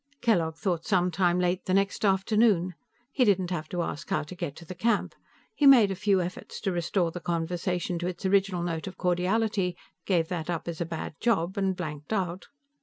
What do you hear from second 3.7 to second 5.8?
ask how to get to the camp. He